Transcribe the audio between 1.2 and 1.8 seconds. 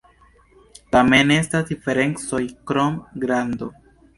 estas